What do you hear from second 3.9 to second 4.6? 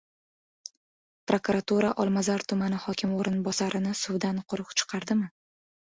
suvdan